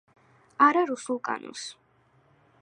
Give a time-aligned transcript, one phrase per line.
[0.67, 1.67] არა რუსულ კანონს